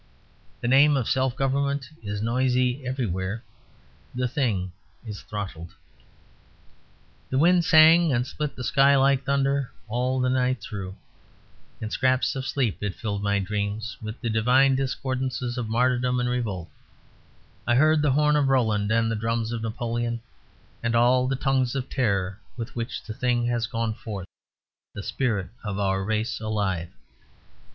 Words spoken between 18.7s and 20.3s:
and the drums of Napoleon